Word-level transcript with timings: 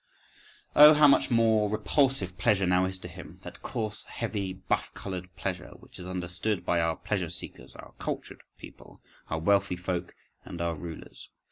Oh, 0.75 0.95
how 0.95 1.07
much 1.07 1.29
more 1.29 1.69
repulsive 1.69 2.35
pleasure 2.35 2.65
now 2.65 2.85
is 2.85 2.97
to 3.01 3.07
him, 3.07 3.39
that 3.43 3.61
coarse, 3.61 4.03
heavy, 4.05 4.51
buff 4.53 4.91
coloured 4.95 5.29
pleasure, 5.35 5.73
which 5.79 5.99
is 5.99 6.07
understood 6.07 6.65
by 6.65 6.81
our 6.81 6.95
pleasure 6.95 7.29
seekers, 7.29 7.75
our 7.75 7.93
"cultured 7.99 8.41
people," 8.57 8.99
our 9.29 9.37
wealthy 9.37 9.75
folk 9.77 10.15
and 10.43 10.59
our 10.59 10.73
rulers! 10.73 11.29